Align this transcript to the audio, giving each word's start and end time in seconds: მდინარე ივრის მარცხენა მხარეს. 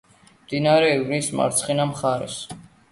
მდინარე 0.45 0.89
ივრის 0.95 1.31
მარცხენა 1.41 1.89
მხარეს. 1.95 2.45